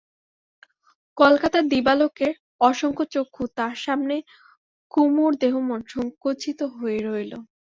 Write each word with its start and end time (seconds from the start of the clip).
কলকাতার 1.17 1.65
দিবালোকের 1.67 2.33
অসংখ্য 2.61 3.05
চক্ষু, 3.13 3.43
তার 3.57 3.75
সামনে 3.77 4.15
কুমুর 4.91 5.31
দেহমন 5.41 5.79
সংকুচিত 5.87 6.59
হয়ে 6.75 6.99
রইল। 7.07 7.33